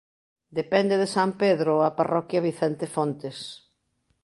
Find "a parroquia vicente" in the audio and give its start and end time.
1.87-2.85